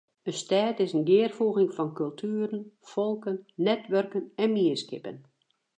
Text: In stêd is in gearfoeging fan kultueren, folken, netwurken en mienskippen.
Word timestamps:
In 0.29 0.33
stêd 0.41 0.75
is 0.85 0.93
in 0.97 1.07
gearfoeging 1.09 1.71
fan 1.77 1.91
kultueren, 1.99 2.61
folken, 2.91 3.37
netwurken 3.65 4.23
en 4.43 4.49
mienskippen. 4.55 5.17